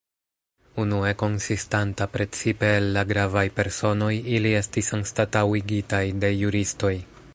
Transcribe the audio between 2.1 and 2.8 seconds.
precipe